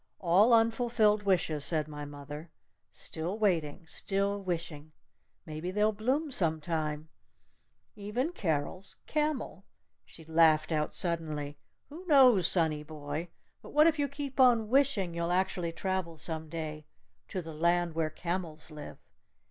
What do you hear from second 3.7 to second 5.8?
still wishing! Maybe